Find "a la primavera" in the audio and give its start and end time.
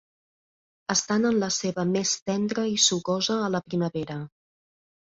3.45-4.21